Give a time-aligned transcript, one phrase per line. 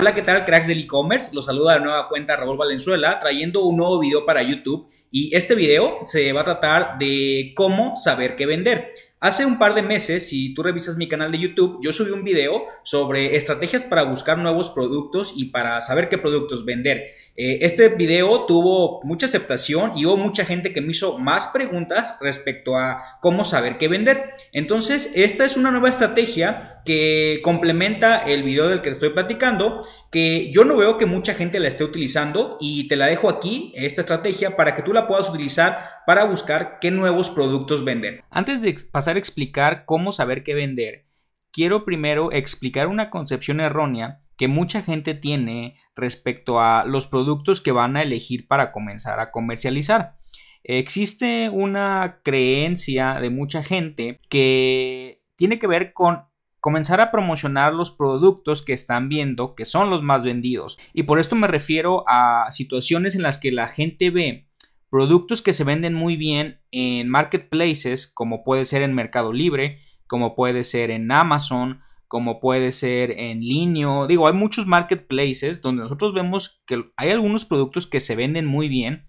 [0.00, 1.34] Hola, ¿qué tal, cracks del e-commerce?
[1.34, 5.54] Los saluda de nueva cuenta Raúl Valenzuela trayendo un nuevo video para YouTube y este
[5.54, 8.94] video se va a tratar de cómo saber qué vender.
[9.20, 12.24] Hace un par de meses, si tú revisas mi canal de YouTube, yo subí un
[12.24, 17.08] video sobre estrategias para buscar nuevos productos y para saber qué productos vender.
[17.36, 22.16] Eh, este video tuvo mucha aceptación y hubo mucha gente que me hizo más preguntas
[22.20, 24.30] respecto a cómo saber qué vender.
[24.52, 29.80] Entonces, esta es una nueva estrategia que complementa el video del que estoy platicando,
[30.10, 33.72] que yo no veo que mucha gente la esté utilizando y te la dejo aquí,
[33.74, 38.22] esta estrategia, para que tú la puedas utilizar para buscar qué nuevos productos vender.
[38.30, 41.06] Antes de pasar a explicar cómo saber qué vender,
[41.52, 47.72] quiero primero explicar una concepción errónea que mucha gente tiene respecto a los productos que
[47.72, 50.16] van a elegir para comenzar a comercializar.
[50.64, 56.22] Existe una creencia de mucha gente que tiene que ver con
[56.58, 60.78] comenzar a promocionar los productos que están viendo que son los más vendidos.
[60.94, 64.48] Y por esto me refiero a situaciones en las que la gente ve
[64.88, 70.34] productos que se venden muy bien en marketplaces como puede ser en Mercado Libre, como
[70.34, 73.86] puede ser en Amazon, como puede ser en línea.
[74.08, 78.68] Digo, hay muchos marketplaces donde nosotros vemos que hay algunos productos que se venden muy
[78.68, 79.04] bien,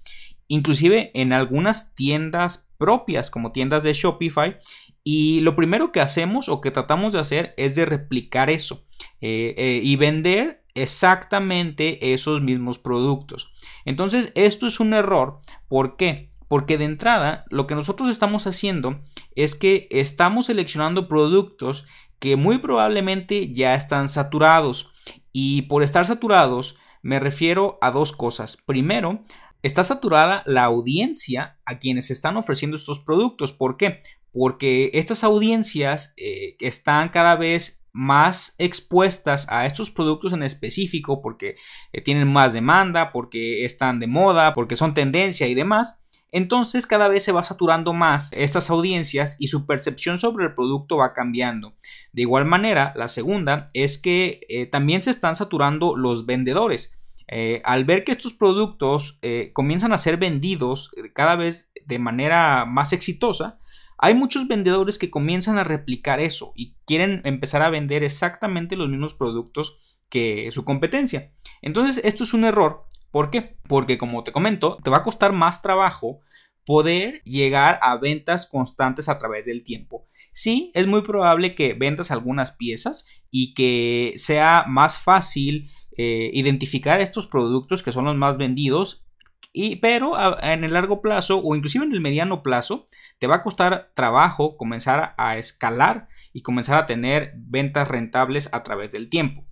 [0.48, 4.56] inclusive en algunas tiendas propias como tiendas de Shopify.
[5.04, 8.84] Y lo primero que hacemos o que tratamos de hacer es de replicar eso
[9.20, 13.50] eh, eh, y vender exactamente esos mismos productos.
[13.84, 15.40] Entonces, esto es un error.
[15.68, 16.30] ¿Por qué?
[16.48, 19.00] Porque de entrada lo que nosotros estamos haciendo
[19.36, 21.88] es que estamos seleccionando productos
[22.22, 24.92] que muy probablemente ya están saturados.
[25.34, 28.58] Y por estar saturados me refiero a dos cosas.
[28.66, 29.24] Primero,
[29.64, 33.54] está saturada la audiencia a quienes están ofreciendo estos productos.
[33.54, 34.04] ¿Por qué?
[34.32, 41.56] Porque estas audiencias eh, están cada vez más expuestas a estos productos en específico porque
[41.92, 46.01] eh, tienen más demanda, porque están de moda, porque son tendencia y demás.
[46.32, 50.98] Entonces cada vez se va saturando más estas audiencias y su percepción sobre el producto
[50.98, 51.74] va cambiando.
[52.14, 56.98] De igual manera, la segunda es que eh, también se están saturando los vendedores.
[57.28, 62.66] Eh, al ver que estos productos eh, comienzan a ser vendidos cada vez de manera
[62.66, 63.60] más exitosa,
[63.98, 68.90] hay muchos vendedores que comienzan a replicar eso y quieren empezar a vender exactamente los
[68.90, 71.32] mismos productos que su competencia.
[71.62, 73.58] Entonces, esto es un error ¿Por qué?
[73.68, 76.22] Porque como te comento, te va a costar más trabajo
[76.66, 80.06] poder llegar a ventas constantes a través del tiempo.
[80.32, 87.02] Sí, es muy probable que vendas algunas piezas y que sea más fácil eh, identificar
[87.02, 89.06] estos productos que son los más vendidos
[89.54, 92.86] y, pero en el largo plazo o inclusive en el mediano plazo
[93.20, 98.64] te va a costar trabajo comenzar a escalar y comenzar a tener ventas rentables a
[98.64, 99.46] través del tiempo.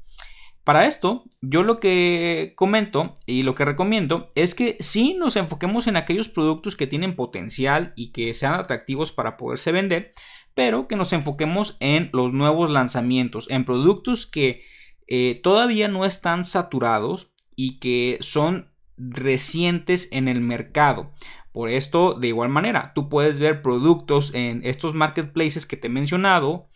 [0.69, 5.87] Para esto, yo lo que comento y lo que recomiendo es que sí nos enfoquemos
[5.87, 10.11] en aquellos productos que tienen potencial y que sean atractivos para poderse vender,
[10.53, 14.61] pero que nos enfoquemos en los nuevos lanzamientos, en productos que
[15.07, 21.15] eh, todavía no están saturados y que son recientes en el mercado.
[21.51, 25.89] Por esto, de igual manera, tú puedes ver productos en estos marketplaces que te he
[25.89, 26.67] mencionado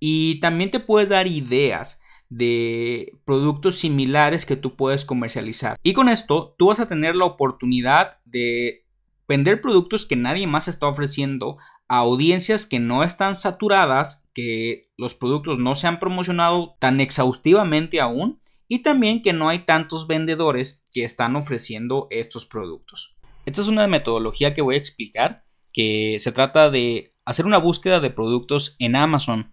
[0.00, 2.01] y también te puedes dar ideas
[2.32, 5.78] de productos similares que tú puedes comercializar.
[5.82, 8.86] Y con esto tú vas a tener la oportunidad de
[9.28, 15.14] vender productos que nadie más está ofreciendo a audiencias que no están saturadas, que los
[15.14, 20.84] productos no se han promocionado tan exhaustivamente aún y también que no hay tantos vendedores
[20.90, 23.14] que están ofreciendo estos productos.
[23.44, 25.44] Esta es una metodología que voy a explicar
[25.74, 29.52] que se trata de hacer una búsqueda de productos en Amazon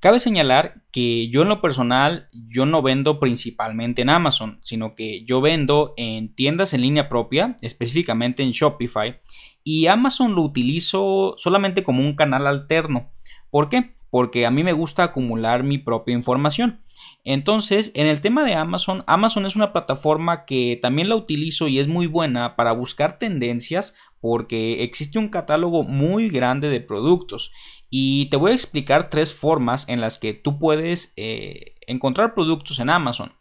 [0.00, 5.22] Cabe señalar que yo en lo personal yo no vendo principalmente en Amazon, sino que
[5.24, 9.20] yo vendo en tiendas en línea propia, específicamente en Shopify,
[9.62, 13.10] y Amazon lo utilizo solamente como un canal alterno.
[13.50, 13.90] ¿Por qué?
[14.08, 16.80] Porque a mí me gusta acumular mi propia información.
[17.22, 21.78] Entonces, en el tema de Amazon, Amazon es una plataforma que también la utilizo y
[21.78, 27.52] es muy buena para buscar tendencias porque existe un catálogo muy grande de productos
[27.90, 32.78] y te voy a explicar tres formas en las que tú puedes eh, encontrar productos
[32.78, 33.32] en Amazon.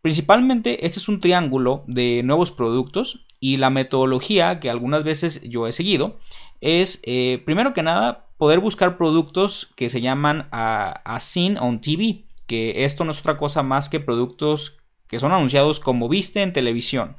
[0.00, 5.66] Principalmente este es un triángulo de nuevos productos y la metodología que algunas veces yo
[5.66, 6.16] he seguido
[6.60, 11.18] es eh, primero que nada poder buscar productos que se llaman a, a
[11.60, 14.77] on TV, que esto no es otra cosa más que productos
[15.08, 17.16] que son anunciados como viste en televisión.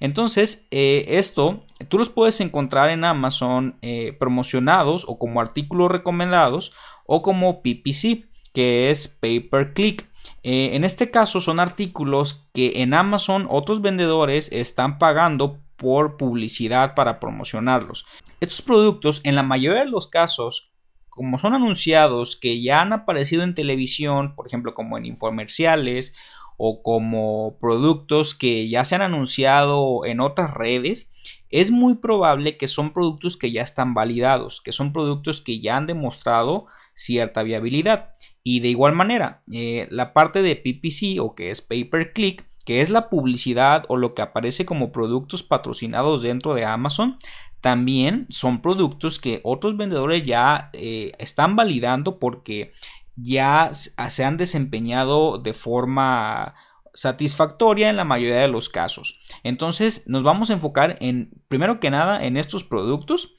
[0.00, 6.72] Entonces, eh, esto tú los puedes encontrar en Amazon eh, promocionados o como artículos recomendados
[7.06, 10.08] o como PPC, que es pay per click.
[10.42, 16.94] Eh, en este caso son artículos que en Amazon otros vendedores están pagando por publicidad
[16.94, 18.06] para promocionarlos.
[18.40, 20.72] Estos productos en la mayoría de los casos
[21.16, 26.14] como son anunciados que ya han aparecido en televisión, por ejemplo, como en infomerciales
[26.56, 31.12] o como productos que ya se han anunciado en otras redes,
[31.50, 35.76] es muy probable que son productos que ya están validados, que son productos que ya
[35.76, 38.10] han demostrado cierta viabilidad.
[38.42, 42.44] Y de igual manera, eh, la parte de PPC o que es pay per click,
[42.64, 47.18] que es la publicidad o lo que aparece como productos patrocinados dentro de Amazon,
[47.60, 52.72] también son productos que otros vendedores ya eh, están validando porque
[53.16, 56.54] ya se han desempeñado de forma
[56.96, 59.18] satisfactoria en la mayoría de los casos.
[59.42, 63.34] Entonces nos vamos a enfocar en, primero que nada, en estos productos,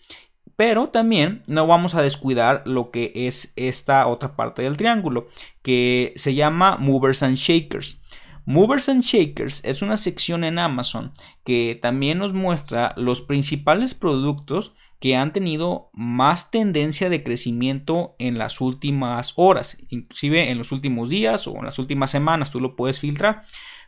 [0.55, 5.27] pero también no vamos a descuidar lo que es esta otra parte del triángulo,
[5.61, 8.01] que se llama Movers and Shakers.
[8.49, 11.11] Movers and Shakers es una sección en Amazon
[11.43, 18.37] que también nos muestra los principales productos que han tenido más tendencia de crecimiento en
[18.37, 22.77] las últimas horas, inclusive en los últimos días o en las últimas semanas, tú lo
[22.77, 23.41] puedes filtrar.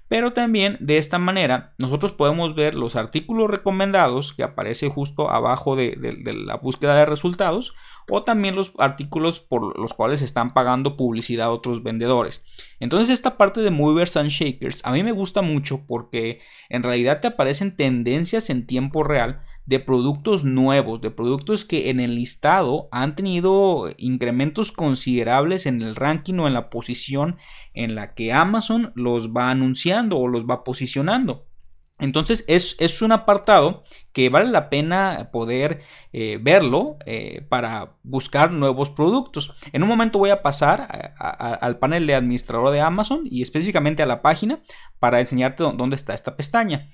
[0.09, 5.75] Pero también de esta manera nosotros podemos ver los artículos recomendados que aparece justo abajo
[5.75, 7.73] de, de la búsqueda de resultados
[8.09, 12.44] o también los artículos por los cuales están pagando publicidad a otros vendedores.
[12.79, 17.21] Entonces esta parte de Movers and Shakers a mí me gusta mucho porque en realidad
[17.21, 22.89] te aparecen tendencias en tiempo real de productos nuevos, de productos que en el listado
[22.92, 27.38] han tenido incrementos considerables en el ranking o en la posición
[27.75, 31.45] en la que Amazon los va anunciando o los va posicionando.
[32.00, 35.81] Entonces es, un apartado que vale la pena poder
[36.13, 39.54] eh, verlo eh, para buscar nuevos productos.
[39.71, 44.07] En un momento voy a pasar al panel de administrador de Amazon y específicamente a
[44.07, 44.63] la página
[44.98, 46.88] para enseñarte dónde está esta pestaña.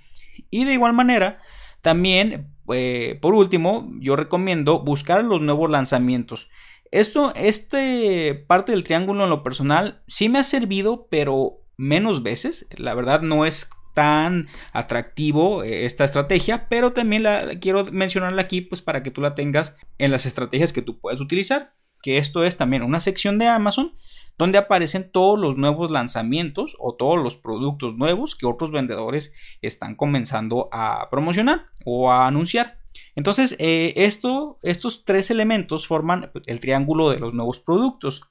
[0.49, 1.39] Y de igual manera,
[1.85, 6.49] también, eh, por último, yo recomiendo buscar los nuevos lanzamientos.
[6.91, 12.67] Esto, este parte del triángulo en lo personal, sí me ha servido, pero menos veces.
[12.77, 18.61] La verdad no es tan atractivo eh, esta estrategia, pero también la quiero mencionarla aquí
[18.61, 21.71] pues para que tú la tengas en las estrategias que tú puedes utilizar,
[22.03, 23.93] que esto es también una sección de Amazon
[24.37, 29.95] donde aparecen todos los nuevos lanzamientos o todos los productos nuevos que otros vendedores están
[29.95, 32.79] comenzando a promocionar o a anunciar.
[33.15, 38.21] Entonces, eh, esto, estos tres elementos forman el triángulo de los nuevos productos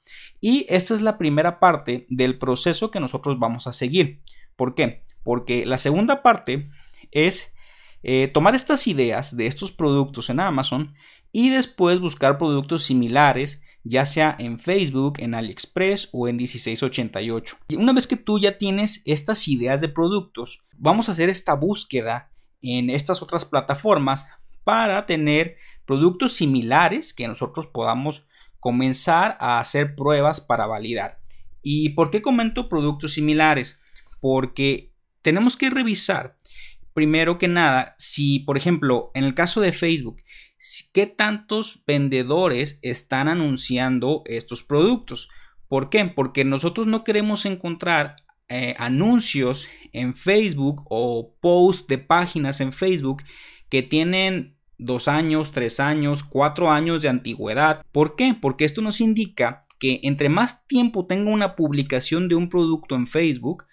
[0.41, 4.21] y esta es la primera parte del proceso que nosotros vamos a seguir.
[4.55, 5.01] ¿Por qué?
[5.23, 6.65] Porque la segunda parte
[7.11, 7.53] es
[8.03, 10.93] eh, tomar estas ideas de estos productos en Amazon
[11.31, 17.57] y después buscar productos similares, ya sea en Facebook, en AliExpress o en 1688.
[17.69, 21.53] Y una vez que tú ya tienes estas ideas de productos, vamos a hacer esta
[21.53, 24.27] búsqueda en estas otras plataformas
[24.63, 28.25] para tener productos similares que nosotros podamos
[28.59, 31.19] comenzar a hacer pruebas para validar.
[31.61, 33.79] ¿Y por qué comento productos similares?
[34.19, 34.91] Porque
[35.21, 36.37] tenemos que revisar,
[36.93, 40.17] primero que nada, si, por ejemplo, en el caso de Facebook,
[40.93, 45.29] qué tantos vendedores están anunciando estos productos.
[45.67, 46.05] ¿Por qué?
[46.05, 48.17] Porque nosotros no queremos encontrar
[48.47, 53.23] eh, anuncios en Facebook o posts de páginas en Facebook
[53.69, 57.83] que tienen dos años, tres años, cuatro años de antigüedad.
[57.91, 58.35] ¿Por qué?
[58.39, 63.07] Porque esto nos indica que entre más tiempo tenga una publicación de un producto en
[63.07, 63.65] Facebook,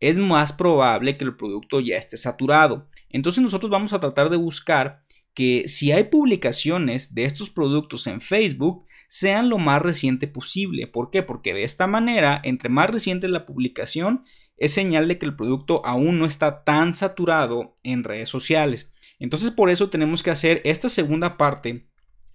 [0.00, 2.86] es más probable que el producto ya esté saturado.
[3.10, 5.00] Entonces nosotros vamos a tratar de buscar
[5.38, 10.88] que si hay publicaciones de estos productos en Facebook, sean lo más reciente posible.
[10.88, 11.22] ¿Por qué?
[11.22, 14.24] Porque de esta manera, entre más reciente la publicación,
[14.56, 18.92] es señal de que el producto aún no está tan saturado en redes sociales.
[19.20, 21.86] Entonces por eso tenemos que hacer esta segunda parte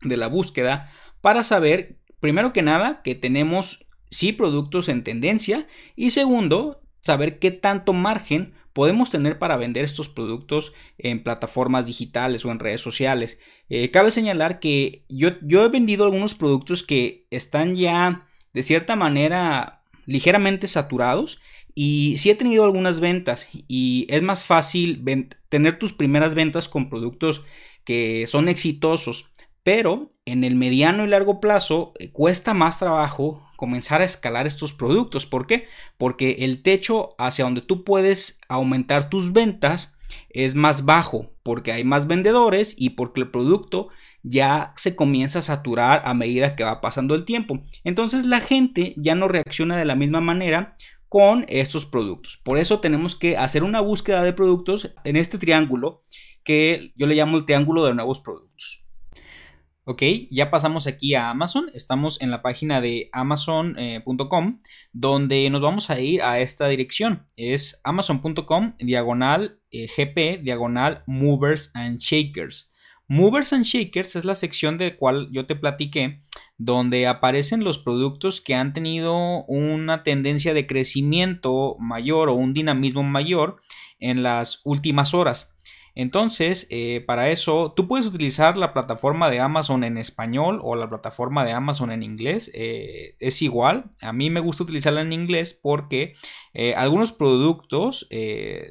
[0.02, 5.68] de la búsqueda para saber, primero que nada, que tenemos sí productos en tendencia
[5.98, 12.44] y segundo, saber qué tanto margen podemos tener para vender estos productos en plataformas digitales
[12.44, 13.40] o en redes sociales.
[13.70, 18.96] Eh, cabe señalar que yo, yo he vendido algunos productos que están ya de cierta
[18.96, 21.40] manera ligeramente saturados
[21.76, 25.04] y sí he tenido algunas ventas y es más fácil
[25.50, 27.42] tener tus primeras ventas con productos
[27.84, 29.32] que son exitosos
[29.64, 34.74] pero en el mediano y largo plazo eh, cuesta más trabajo comenzar a escalar estos
[34.74, 35.26] productos.
[35.26, 35.70] ¿Por qué?
[35.98, 41.86] Porque el techo hacia donde tú puedes aumentar tus ventas es más bajo, porque hay
[41.86, 43.88] más vendedores y porque el producto
[44.22, 47.62] ya se comienza a saturar a medida que va pasando el tiempo.
[47.86, 50.74] Entonces la gente ya no reacciona de la misma manera
[51.08, 52.36] con estos productos.
[52.44, 56.02] Por eso tenemos que hacer una búsqueda de productos en este triángulo
[56.44, 58.83] que yo le llamo el triángulo de nuevos productos.
[59.86, 61.70] Ok, ya pasamos aquí a Amazon.
[61.74, 64.60] Estamos en la página de amazon.com
[64.94, 67.28] donde nos vamos a ir a esta dirección.
[67.36, 72.74] Es amazon.com diagonal eh, gp diagonal movers and shakers.
[73.10, 76.22] Movers and Shakers es la sección de cual yo te platiqué,
[76.58, 83.04] donde aparecen los productos que han tenido una tendencia de crecimiento mayor o un dinamismo
[83.04, 83.58] mayor
[84.00, 85.53] en las últimas horas.
[85.96, 90.90] Entonces, eh, para eso, tú puedes utilizar la plataforma de Amazon en español o la
[90.90, 92.50] plataforma de Amazon en inglés.
[92.56, 93.92] Eh, es igual.
[94.02, 96.16] A mí me gusta utilizarla en inglés porque
[96.54, 98.08] eh, algunos productos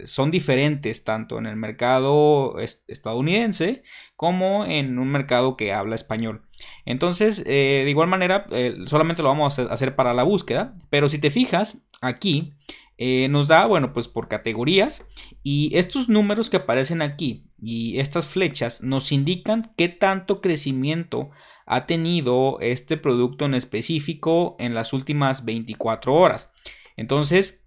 [0.05, 3.83] son diferentes tanto en el mercado estadounidense
[4.17, 6.43] como en un mercado que habla español.
[6.85, 8.47] Entonces, de igual manera,
[8.87, 10.75] solamente lo vamos a hacer para la búsqueda.
[10.91, 12.55] Pero si te fijas, aquí
[12.99, 15.07] eh, nos da, bueno, pues por categorías
[15.43, 21.31] y estos números que aparecen aquí y estas flechas nos indican qué tanto crecimiento
[21.67, 26.53] ha tenido este producto en específico en las últimas 24 horas.
[26.97, 27.67] Entonces,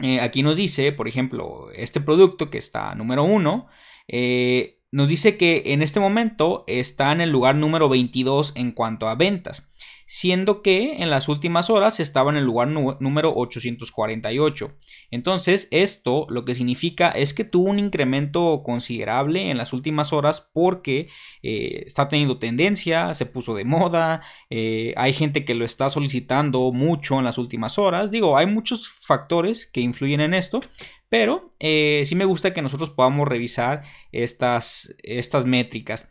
[0.00, 3.66] eh, aquí nos dice, por ejemplo, este producto que está número 1,
[4.08, 9.08] eh, nos dice que en este momento está en el lugar número 22 en cuanto
[9.08, 9.71] a ventas
[10.12, 14.76] siendo que en las últimas horas estaba en el lugar número 848.
[15.10, 20.50] Entonces, esto lo que significa es que tuvo un incremento considerable en las últimas horas
[20.52, 21.08] porque
[21.42, 26.72] eh, está teniendo tendencia, se puso de moda, eh, hay gente que lo está solicitando
[26.72, 28.10] mucho en las últimas horas.
[28.10, 30.60] Digo, hay muchos factores que influyen en esto,
[31.08, 36.10] pero eh, sí me gusta que nosotros podamos revisar estas, estas métricas.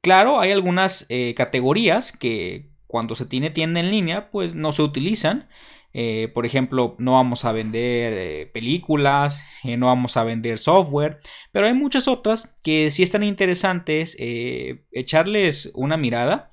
[0.00, 5.48] claro, hay algunas categorías que cuando se tiene tienda en línea, pues no se utilizan.
[5.94, 11.18] Eh, por ejemplo, no vamos a vender eh, películas, eh, no vamos a vender software,
[11.52, 16.50] pero hay muchas otras que sí están interesantes echarles una mirada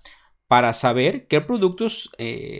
[0.48, 2.10] para saber qué productos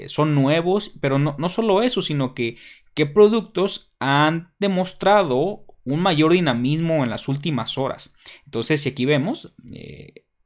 [0.08, 2.58] son nuevos, pero no, no, solo eso, sino que
[2.96, 8.14] qué productos han demostrado un mayor dinamismo en las últimas horas.
[8.44, 9.54] Entonces, si aquí vemos,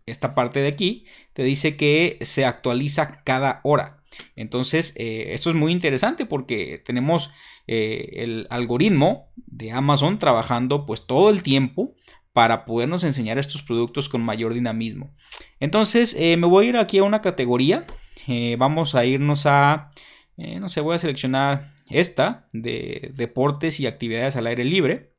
[0.06, 4.04] esta parte de aquí te dice que se actualiza cada hora.
[4.36, 7.32] Entonces, eh, esto es muy interesante porque tenemos
[7.68, 11.96] eh, el algoritmo de Amazon trabajando pues todo el tiempo
[12.32, 15.16] para podernos enseñar estos productos con mayor dinamismo.
[15.60, 17.86] Entonces, eh, me voy a ir aquí a una categoría.
[18.58, 19.92] vamos a irnos a,
[20.38, 25.13] no sé, voy a seleccionar esta de deportes y actividades al aire libre.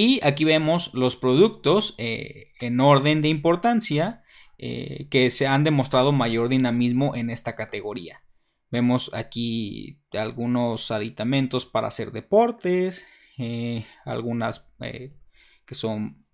[0.00, 4.22] Y aquí vemos los productos eh, en orden de importancia
[4.56, 8.22] eh, que se han demostrado mayor dinamismo en esta categoría.
[8.70, 16.24] Vemos aquí algunos aditamentos para hacer deportes, eh, algunas que son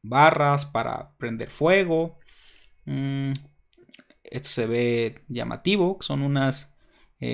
[0.00, 2.16] barras para prender fuego.
[2.86, 3.32] Mm,
[4.22, 6.74] esto se ve llamativo, son unas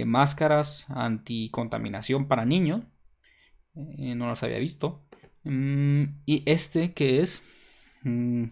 [0.07, 2.83] máscaras anticontaminación para niños.
[3.75, 5.06] no las había visto.
[5.47, 7.43] Mm, y este que es...
[8.03, 8.47] Mm,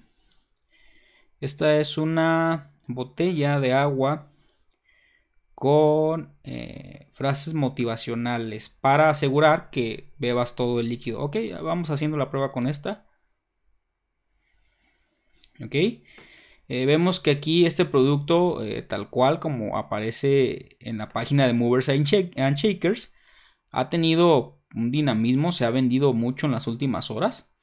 [1.41, 4.31] esta es una botella de agua
[5.55, 11.21] con eh, frases motivacionales para asegurar que bebas todo el líquido.
[11.21, 13.07] Ok, vamos haciendo la prueba con esta.
[15.65, 15.75] Ok.
[16.69, 21.53] Eh, vemos que aquí este producto, eh, tal cual como aparece en la página de
[21.53, 23.15] Movers and Shakers,
[23.71, 27.54] ha tenido un dinamismo, se ha vendido mucho en las últimas horas.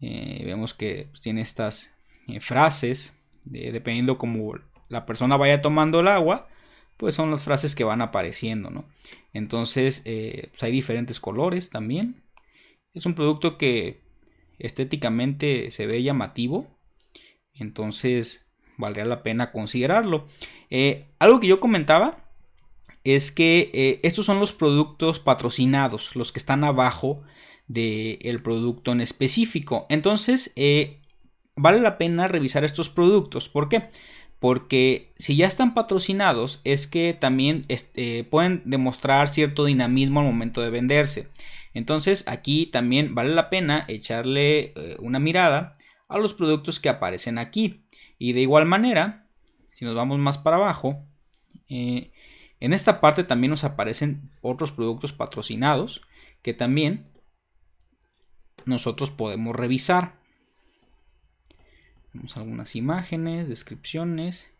[0.00, 1.92] Eh, vemos que pues, tiene estas
[2.28, 4.54] eh, frases, dependiendo como
[4.88, 6.48] la persona vaya tomando el agua,
[6.96, 8.84] pues son las frases que van apareciendo, ¿no?
[9.32, 12.22] Entonces, eh, pues, hay diferentes colores también.
[12.94, 14.00] Es un producto que
[14.58, 16.78] estéticamente se ve llamativo,
[17.54, 20.28] entonces valdría la pena considerarlo.
[21.18, 22.19] algo que yo comentaba
[23.14, 27.22] es que eh, estos son los productos patrocinados, los que están abajo
[27.66, 29.86] del producto en específico.
[29.88, 31.00] Entonces, eh,
[31.54, 33.48] vale la pena revisar estos productos.
[33.48, 33.88] ¿Por qué?
[34.40, 40.62] Porque si ya están patrocinados, es que también este, pueden demostrar cierto dinamismo al momento
[40.62, 41.28] de venderse.
[41.72, 45.76] Entonces, aquí también vale la pena echarle eh, una mirada
[46.08, 47.84] a los productos que aparecen aquí.
[48.18, 49.28] Y de igual manera,
[49.70, 51.06] si nos vamos más para abajo,
[52.60, 56.02] en esta parte también nos aparecen otros productos patrocinados
[56.42, 57.04] que también
[58.64, 60.20] nosotros podemos revisar.
[62.12, 64.50] Tenemos algunas imágenes, descripciones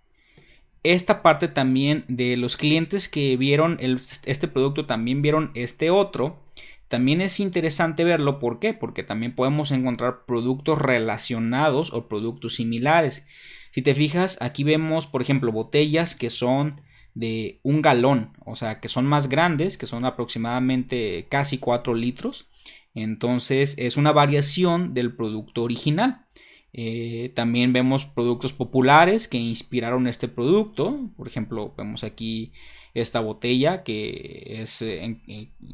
[0.82, 6.42] esta parte también de los clientes que vieron este producto también vieron este otro.
[6.88, 8.72] También es interesante verlo, ¿por qué?
[8.72, 13.26] Porque también podemos encontrar productos relacionados o productos similares.
[13.72, 16.80] Si te fijas, aquí vemos, por ejemplo, botellas que son
[17.14, 22.48] de un galón, o sea, que son más grandes, que son aproximadamente casi 4 litros.
[22.94, 26.26] Entonces es una variación del producto original.
[26.72, 31.10] Eh, también vemos productos populares que inspiraron este producto.
[31.16, 32.52] Por ejemplo, vemos aquí
[32.94, 35.18] esta botella que es eh,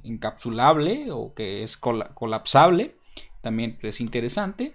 [0.04, 2.96] encapsulable o que es colapsable.
[3.42, 4.74] También es interesante.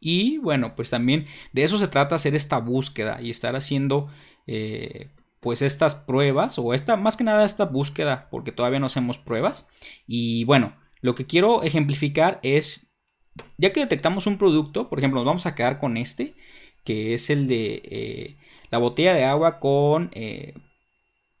[0.00, 4.08] Y bueno, pues también de eso se trata hacer esta búsqueda y estar haciendo
[4.46, 5.10] eh,
[5.40, 9.68] pues estas pruebas o esta más que nada esta búsqueda porque todavía no hacemos pruebas.
[10.06, 12.94] Y bueno, lo que quiero ejemplificar es
[13.58, 16.34] ya que detectamos un producto, por ejemplo, nos vamos a quedar con este,
[16.84, 18.36] que es el de eh,
[18.70, 20.54] la botella de agua con eh,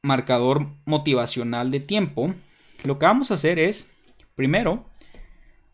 [0.02, 2.34] marcador motivacional de tiempo.
[2.82, 3.96] Lo que vamos a hacer es,
[4.34, 4.86] primero,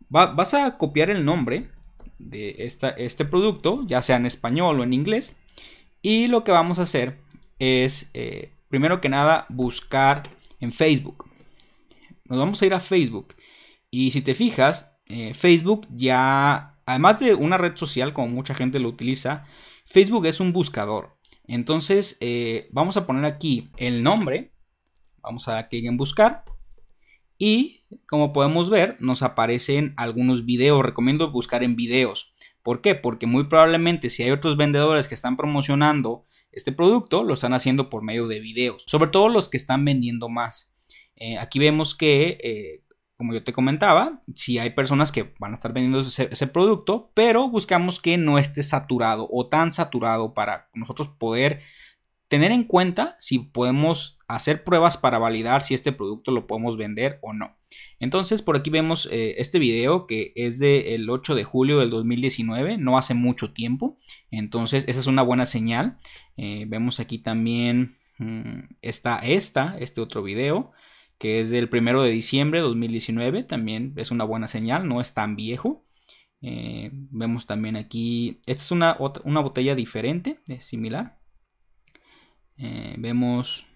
[0.09, 1.69] vas a copiar el nombre
[2.19, 5.41] de este producto, ya sea en español o en inglés,
[6.03, 7.20] y lo que vamos a hacer
[7.61, 10.25] es, eh, primero que nada, buscar
[10.59, 11.31] en Facebook.
[12.25, 13.37] Nos vamos a ir a Facebook.
[13.91, 18.81] Y si te fijas, eh, Facebook ya, además de una red social como mucha gente
[18.81, 19.45] lo utiliza,
[19.87, 21.19] Facebook es un buscador.
[21.47, 24.55] Entonces eh, vamos a poner aquí el nombre,
[25.21, 26.45] vamos a dar clic en buscar
[27.37, 32.33] y como podemos ver nos aparecen algunos videos, recomiendo buscar en videos.
[32.63, 32.95] ¿Por qué?
[32.95, 37.91] Porque muy probablemente si hay otros vendedores que están promocionando este producto, lo están haciendo
[37.91, 40.75] por medio de videos, sobre todo los que están vendiendo más.
[41.17, 42.83] Eh, aquí vemos que
[43.21, 47.51] como yo te comentaba, si hay personas que van a estar vendiendo ese, producto, pero
[47.51, 51.61] buscamos que no esté saturado o tan saturado para nosotros poder
[52.29, 57.19] tener en cuenta si podemos hacer pruebas para validar si este producto lo podemos vender
[57.21, 57.59] o no.
[57.99, 62.79] Entonces por aquí vemos eh, este video que es del 8 de julio del 2019,
[62.79, 63.99] no hace mucho tiempo.
[64.31, 65.99] Entonces esa es una buena señal.
[66.37, 70.73] Eh, vemos aquí también mm, está esta, este otro video
[71.19, 75.13] que es del 1 de diciembre de 2019, también es una buena señal, no es
[75.13, 75.85] tan viejo.
[76.41, 81.19] Eh, vemos también aquí, esta es una, una botella diferente, similar.
[82.97, 83.70] Vemos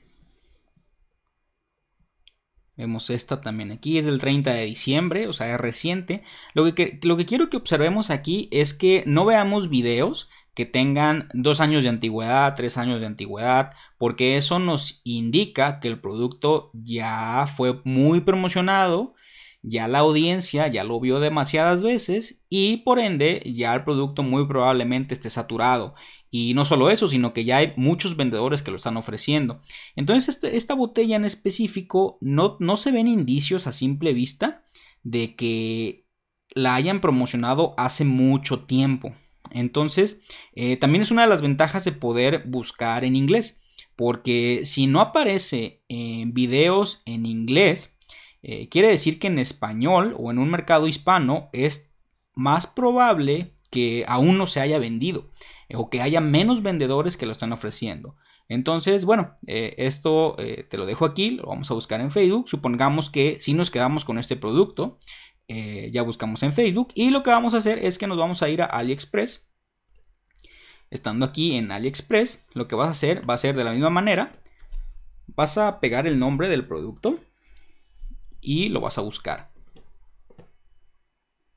[2.77, 6.23] Vemos esta también aquí, es del 30 de diciembre, o sea, es reciente.
[6.55, 11.29] Lo que, lo que quiero que observemos aquí es que no veamos videos que tengan
[11.35, 16.71] dos años de antigüedad, tres años de antigüedad, porque eso nos indica que el producto
[16.75, 19.15] ya fue muy promocionado
[19.67, 24.47] ya la audiencia ya lo vio demasiadas veces y por ende ya el producto muy
[24.47, 25.95] probablemente esté saturado.
[26.37, 29.61] Y no solo eso, sino que ya hay muchos vendedores que lo están ofreciendo.
[29.95, 34.65] Entonces este, esta botella en específico no, no se ven indicios a simple vista
[35.05, 36.09] de que
[36.49, 39.13] la hayan promocionado hace mucho tiempo.
[39.53, 40.23] Entonces,
[40.57, 43.63] eh, también es una de las ventajas de poder buscar en inglés,
[43.95, 47.97] porque si no aparece en videos en inglés,
[48.43, 51.95] eh, quiere decir que en español o en un mercado hispano es
[52.35, 55.31] más probable que aún no se haya vendido
[55.73, 58.17] o que haya menos vendedores que lo están ofreciendo.
[58.49, 62.49] Entonces, bueno, eh, esto te lo dejo aquí, lo vamos a buscar en Facebook.
[62.49, 64.99] Supongamos que si nos quedamos con este producto,
[65.49, 68.49] ya buscamos en Facebook y lo que vamos a hacer es que nos vamos a
[68.49, 69.51] ir a AliExpress.
[70.91, 73.91] Estando aquí en AliExpress, lo que vas a hacer va a ser de la misma
[73.91, 74.31] manera.
[75.27, 77.19] Vas a pegar el nombre del producto
[78.41, 79.51] y lo vas a buscar.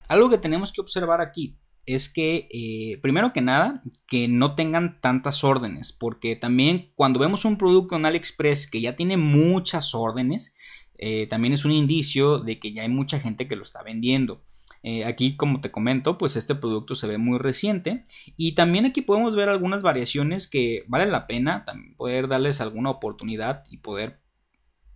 [0.08, 5.02] Algo que tenemos que observar aquí es que, eh, primero que nada, que no tengan
[5.02, 10.54] tantas órdenes, porque también cuando vemos un producto en AliExpress que ya tiene muchas órdenes,
[11.00, 14.44] eh, también es un indicio de que ya hay mucha gente que lo está vendiendo.
[14.84, 18.04] Eh, aquí, como te comento, pues este producto se ve muy reciente
[18.36, 22.92] y también aquí podemos ver algunas variaciones que vale la pena también poder darles alguna
[22.92, 24.22] oportunidad y poder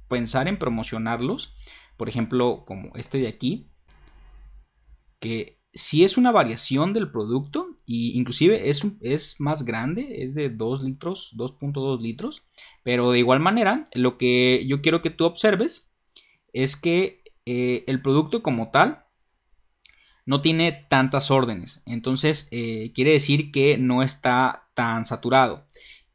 [0.08, 1.56] pensar en promocionarlos
[2.02, 3.70] por ejemplo, como este de aquí,
[5.20, 10.50] que si es una variación del producto y inclusive es, es más grande, es de
[10.50, 12.44] 2 litros, 2.2 litros,
[12.84, 15.94] pero de igual manera, lo que yo quiero que tú observes
[16.54, 19.06] es que eh, el producto como tal
[20.26, 25.68] no tiene tantas órdenes, entonces eh, quiere decir que no está tan saturado.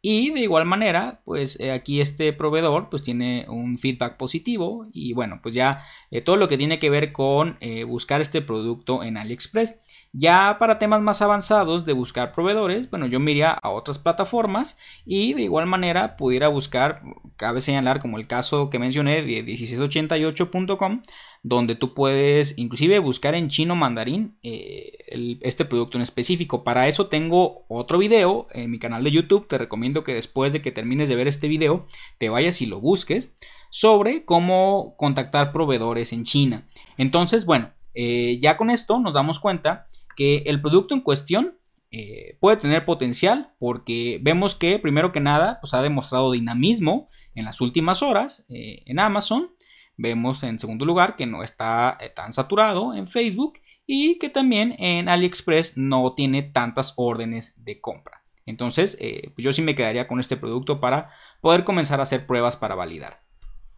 [0.09, 5.15] Y de igual manera, pues eh, aquí este proveedor pues tiene un feedback positivo y
[5.15, 9.03] bueno, pues ya eh, todo lo que tiene que ver con eh, buscar este producto
[9.03, 9.81] en AliExpress.
[10.13, 14.79] Ya para temas más avanzados de buscar proveedores, bueno, yo me iría a otras plataformas
[15.05, 17.03] y de igual manera pudiera buscar,
[17.37, 21.03] cabe señalar como el caso que mencioné de 1688.com,
[21.43, 26.65] donde tú puedes inclusive buscar en chino mandarín eh, este producto en específico.
[26.65, 29.47] Para eso tengo otro video en mi canal de YouTube.
[29.47, 31.87] Te recomiendo que después de que termines de ver este video,
[32.19, 33.37] te vayas y lo busques
[33.71, 36.67] sobre cómo contactar proveedores en China.
[36.97, 41.59] Entonces, bueno, eh, ya con esto nos damos cuenta que el producto en cuestión
[41.91, 47.45] eh, puede tener potencial porque vemos que primero que nada pues ha demostrado dinamismo en
[47.45, 49.51] las últimas horas en Amazon
[49.97, 54.75] Vemos en segundo lugar que no está eh, tan saturado en Facebook y que también
[54.79, 58.23] en AliExpress no tiene tantas órdenes de compra.
[58.45, 62.27] Entonces, eh, pues yo sí me quedaría con este producto para poder comenzar a hacer
[62.27, 63.23] pruebas para validar.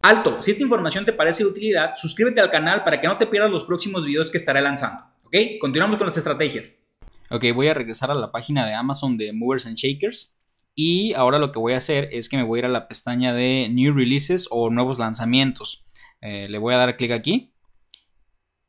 [0.01, 3.27] Alto, si esta información te parece de utilidad, suscríbete al canal para que no te
[3.27, 5.03] pierdas los próximos videos que estaré lanzando.
[5.25, 5.35] ¿Ok?
[5.59, 6.81] Continuamos con las estrategias.
[7.29, 10.35] Ok, voy a regresar a la página de Amazon de Movers and Shakers.
[10.73, 12.87] Y ahora lo que voy a hacer es que me voy a ir a la
[12.87, 15.85] pestaña de New Releases o Nuevos Lanzamientos.
[16.21, 17.53] Eh, le voy a dar clic aquí.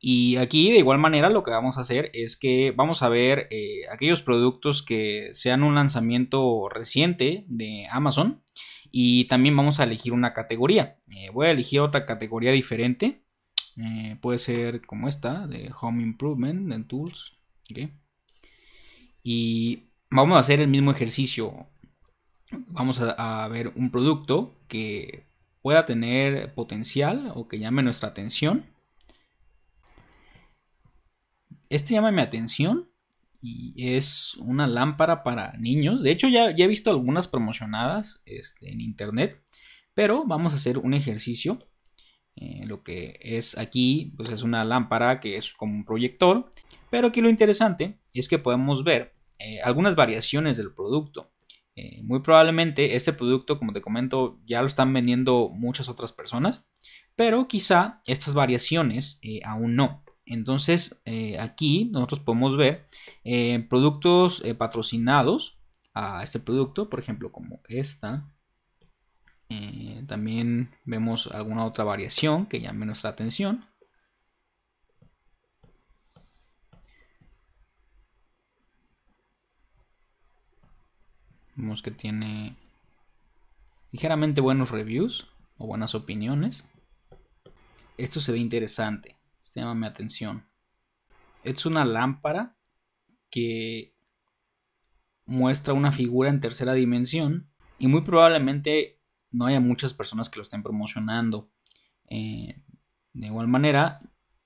[0.00, 3.46] Y aquí de igual manera lo que vamos a hacer es que vamos a ver
[3.52, 8.42] eh, aquellos productos que sean un lanzamiento reciente de Amazon
[8.90, 10.98] y también vamos a elegir una categoría.
[11.08, 13.24] Eh, voy a elegir otra categoría diferente.
[14.20, 17.38] puede ser como esta de Home Improvement en Tools.
[19.22, 21.68] Y vamos a hacer el mismo ejercicio.
[22.68, 25.26] Vamos a ver un producto que
[25.62, 28.66] pueda tener potencial o que llame nuestra atención.
[31.68, 32.89] Este llama mi atención
[33.42, 36.02] y es una lámpara para niños.
[36.02, 39.42] De hecho, ya, he visto algunas promocionadas este, en internet,
[39.94, 41.58] pero vamos a hacer un ejercicio.
[42.36, 46.50] Eh, lo que es aquí, pues es una lámpara que es como un proyector,
[46.90, 51.32] pero aquí lo interesante es que podemos ver eh, algunas variaciones del producto.
[51.76, 56.66] Eh, muy probablemente este producto, como te comento, ya lo están vendiendo muchas otras personas,
[57.16, 60.04] pero quizá estas variaciones aún no.
[60.30, 62.86] Entonces eh, aquí nosotros podemos ver
[63.68, 65.58] productos patrocinados
[65.92, 68.32] a este producto, por ejemplo como esta.
[70.06, 73.64] también vemos alguna otra variación que llame nuestra atención.
[81.56, 82.56] Vemos que tiene
[83.92, 85.26] ligeramente buenos reviews
[85.58, 86.64] o buenas opiniones.
[87.98, 89.19] Esto se ve interesante.
[89.50, 90.46] Este atención.
[91.42, 92.56] Es una lámpara
[93.30, 93.96] que
[95.26, 99.00] muestra una figura en tercera dimensión y muy probablemente
[99.32, 101.50] no haya muchas personas que lo estén promocionando.
[102.08, 102.62] Eh,
[103.12, 104.00] de igual manera,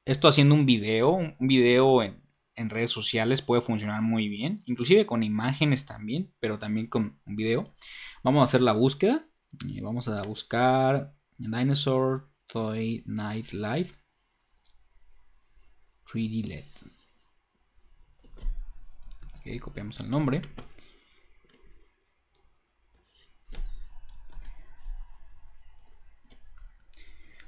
[0.07, 2.23] esto haciendo un video, un video en,
[2.57, 7.75] redes sociales puede funcionar muy bien, inclusive con imágenes también, pero también con un video.
[8.23, 9.29] Vamos a hacer la búsqueda
[9.67, 13.91] y vamos a buscar Dinosaur Toy Night Live
[16.07, 16.65] 3D LED.
[19.39, 20.43] Ok, copiamos el nombre.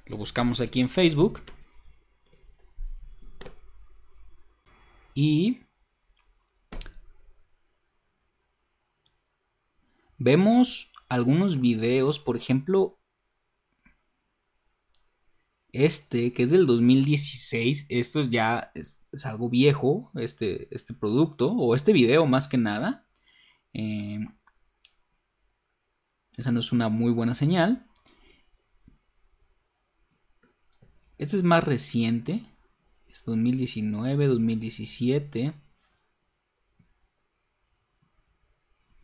[0.07, 1.43] Lo buscamos aquí en Facebook.
[5.15, 5.63] Y
[10.19, 12.99] vemos algunos videos, por ejemplo,
[15.73, 21.93] este que es del 2016, esto ya es, algo viejo, este, este, producto, o este
[21.93, 23.07] video más que nada.
[23.73, 24.19] Eh,
[26.37, 27.87] esa no es una muy buena señal.
[31.19, 32.45] Este es más reciente.
[33.25, 35.55] 2019, 2017.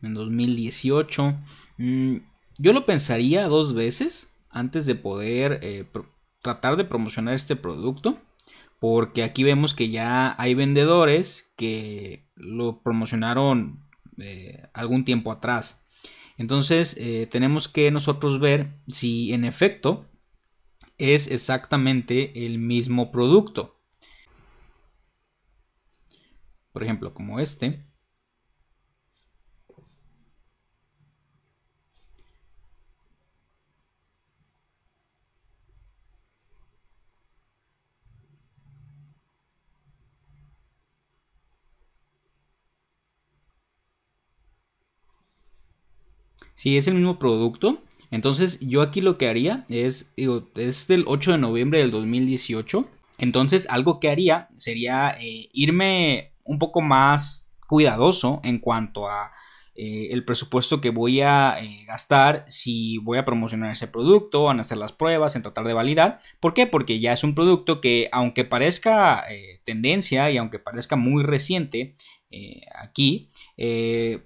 [0.01, 1.35] En 2018.
[1.77, 2.17] Mm,
[2.59, 5.85] yo lo pensaría dos veces antes de poder eh,
[6.43, 8.19] tratar de promocionar este producto.
[8.79, 15.83] Porque aquí vemos que ya hay vendedores que lo promocionaron eh, algún tiempo atrás.
[16.37, 20.09] Entonces eh, tenemos que nosotros ver si en efecto
[20.97, 23.81] es exactamente el mismo producto.
[26.73, 27.85] Por ejemplo, como este.
[46.63, 47.83] Sí, es el mismo producto.
[48.09, 52.87] Entonces yo aquí lo que haría es, digo, es del 8 de noviembre del 2018.
[53.17, 59.33] Entonces algo que haría sería eh, irme un poco más cuidadoso en cuanto a
[59.75, 64.61] eh, el presupuesto que voy a eh, gastar si voy a promocionar ese producto, en
[64.61, 66.21] hacer las pruebas, en tratar de validar.
[66.39, 66.65] ¿Por qué?
[66.65, 69.25] Porque ya es un producto que aunque parezca
[69.65, 71.95] tendencia y aunque parezca muy reciente
[72.73, 73.31] aquí,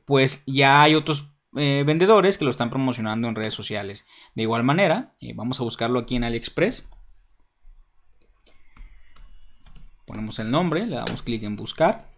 [0.06, 4.06] pues ya hay otros eh, vendedores que lo están promocionando en redes sociales.
[4.36, 6.90] De igual manera, eh, vamos a buscarlo aquí en AliExpress.
[10.06, 12.10] Ponemos el nombre, le damos clic en buscar.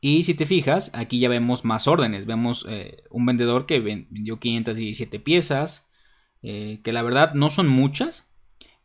[0.00, 2.26] Y si te fijas, aquí ya vemos más órdenes.
[2.26, 5.90] Vemos eh, un vendedor que vendió 517 piezas,
[6.40, 8.30] que la verdad no son muchas,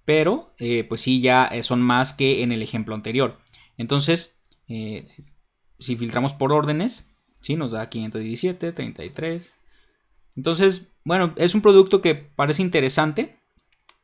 [0.05, 0.55] pero
[0.89, 3.39] pues sí ya son más que en el ejemplo anterior.
[3.77, 4.41] Entonces,
[5.83, 7.07] si filtramos por órdenes,
[7.41, 7.55] ¿sí?
[7.55, 9.53] nos da 517, 33.
[10.35, 13.37] Entonces, bueno, es un producto que parece interesante,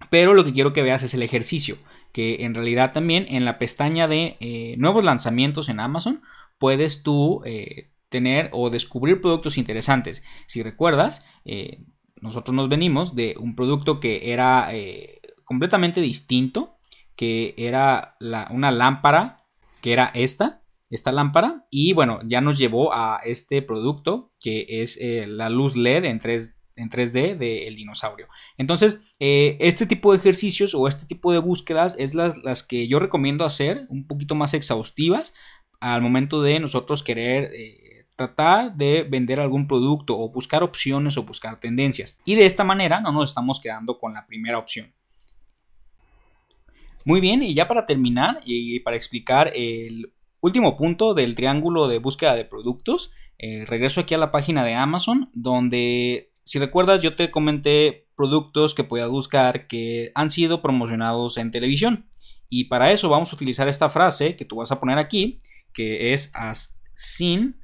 [0.10, 1.78] pero lo que quiero que veas es el ejercicio,
[2.12, 6.22] que en realidad también en la pestaña de eh, nuevos lanzamientos en Amazon
[6.58, 10.24] puedes tú eh, tener o descubrir productos interesantes.
[10.46, 11.84] Si recuerdas, eh,
[12.22, 14.70] nosotros nos venimos de un producto que era
[15.46, 16.78] completamente distinto,
[17.16, 18.18] que era
[18.50, 19.46] una lámpara,
[19.82, 24.98] que era esta, esta lámpara y bueno, ya nos llevó a este producto que es
[25.00, 28.28] eh, la luz LED en 3, en 3D del dinosaurio.
[28.58, 32.88] Entonces, eh, este tipo de ejercicios o este tipo de búsquedas es las, las, que
[32.88, 35.34] yo recomiendo hacer un poquito más exhaustivas
[35.80, 37.52] al momento de nosotros querer...
[37.54, 37.86] Eh,
[38.20, 42.20] tratar de vender algún producto o buscar opciones o buscar tendencias.
[42.26, 44.94] Y de esta manera no nos estamos quedando con la primera opción.
[47.06, 52.00] Muy bien, y ya para terminar y para explicar el Último punto del triángulo de
[52.00, 53.12] búsqueda de productos.
[53.38, 58.74] Eh, regreso aquí a la página de Amazon, donde, si recuerdas, yo te comenté productos
[58.74, 62.10] que puedas buscar que han sido promocionados en televisión.
[62.48, 65.40] Y para eso vamos a utilizar esta frase que tú vas a poner aquí,
[65.74, 67.62] que es as seen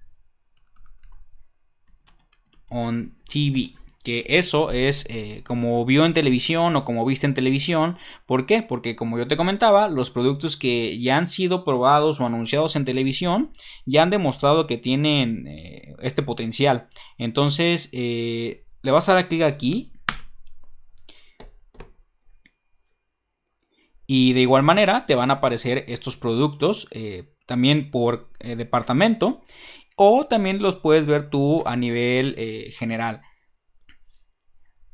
[2.70, 3.74] on TV
[4.06, 7.98] que eso es eh, como vio en televisión o como viste en televisión.
[8.28, 8.62] ¿Por qué?
[8.62, 12.86] Porque como yo te comentaba, los productos que ya han sido probados o anunciados en
[12.86, 13.50] televisión
[13.86, 16.86] ya han demostrado que tienen eh, este potencial.
[17.18, 19.92] Entonces, eh, le vas a dar clic aquí.
[24.06, 26.88] Y de igual manera te van a aparecer estos productos
[27.48, 29.42] también por departamento
[29.96, 32.36] o también los puedes ver tú a nivel
[32.78, 33.24] general.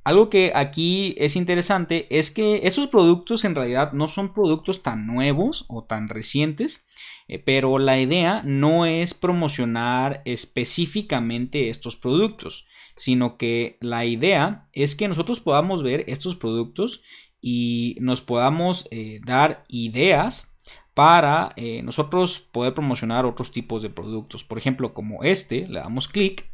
[0.04, 5.06] Algo que aquí es interesante es que esos productos en realidad no son productos tan
[5.06, 6.88] nuevos o tan recientes,
[7.28, 14.96] eh, pero la idea no es promocionar específicamente estos productos, sino que la idea es
[14.96, 17.04] que nosotros podamos ver estos productos
[17.40, 20.52] y nos podamos eh, dar ideas
[20.96, 24.44] para eh, nosotros poder promocionar otros tipos de productos.
[24.44, 26.51] Por ejemplo, como este, le damos clic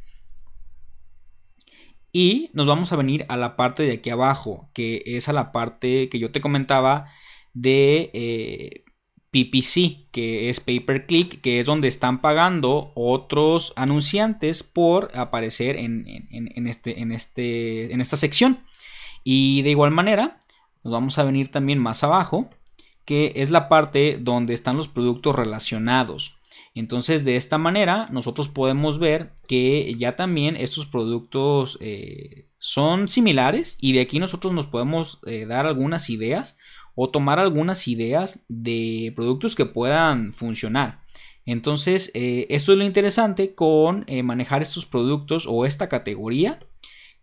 [2.17, 5.51] y nos vamos a venir a la parte de aquí abajo, que es a la
[5.51, 7.11] parte que yo te comentaba
[7.53, 8.85] de eh,
[9.29, 15.75] PPC, que es pay per click, que es donde están pagando otros anunciantes por aparecer
[15.75, 16.07] en,
[16.67, 18.63] este, en, este, en esta sección.
[19.23, 20.39] Y de igual manera,
[20.83, 22.49] nos vamos a venir también más abajo,
[23.05, 26.36] que es la parte donde están los productos relacionados.
[26.75, 33.77] Entonces, de esta manera, nosotros podemos ver que ya también estos productos eh, son similares
[33.81, 36.57] y de aquí nosotros nos podemos eh, dar algunas ideas
[36.93, 41.01] o tomar algunas ideas de productos que puedan funcionar.
[41.45, 46.59] Entonces, eh, esto es lo interesante con manejar estos productos o esta categoría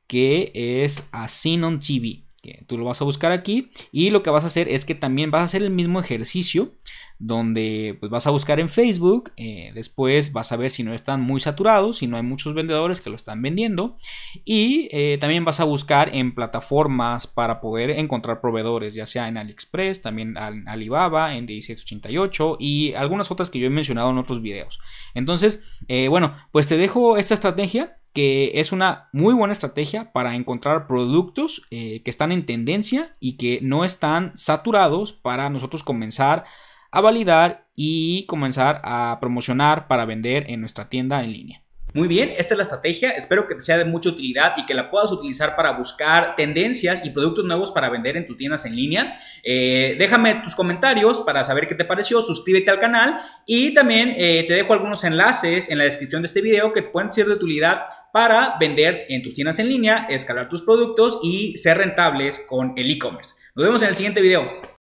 [0.07, 2.24] que es Asinon TV.
[2.67, 5.31] Tú lo vas a buscar aquí y lo que vas a hacer es que también
[5.31, 6.75] vas a hacer el mismo ejercicio
[7.19, 11.21] donde pues, vas a buscar en Facebook, eh, después vas a ver si no están
[11.21, 13.97] muy saturados, si no hay muchos vendedores que lo están vendiendo
[14.45, 19.37] y eh, también vas a buscar en plataformas para poder encontrar proveedores, ya sea en
[19.37, 24.43] AliExpress, también en Alibaba, en 1688 y algunas otras que yo he mencionado en otros
[24.43, 24.81] videos.
[25.15, 30.37] Entonces, eh, bueno, pues te dejo esta estrategia que es una muy buena estrategia para
[30.37, 36.45] encontrar productos que están en tendencia y que no están saturados para nosotros comenzar
[36.93, 41.64] a validar y comenzar a promocionar para vender en nuestra tienda en línea.
[41.95, 43.11] Muy bien, esta es la estrategia.
[43.11, 47.07] Espero que te sea de mucha utilidad y que la puedas utilizar para buscar tendencias
[47.07, 49.15] y productos nuevos para vender en tus tiendas en línea.
[49.45, 52.21] Eh, déjame tus comentarios para saber qué te pareció.
[52.21, 56.41] Suscríbete al canal y también eh, te dejo algunos enlaces en la descripción de este
[56.41, 60.49] video que te pueden ser de utilidad para vender en tus tiendas en línea, escalar
[60.49, 63.37] tus productos y ser rentables con el e-commerce.
[63.55, 64.65] Nos vemos en el siguiente video.